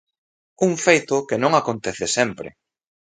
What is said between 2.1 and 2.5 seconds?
sempre.